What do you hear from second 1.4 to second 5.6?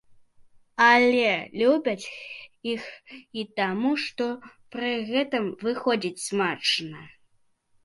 любяць іх і таму, што пры гэтым